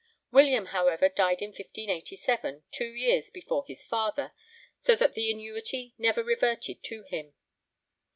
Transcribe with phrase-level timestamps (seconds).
[0.31, 4.31] William, however, died in 1587, two years before his father,
[4.79, 7.35] so that the annuity never reverted to him.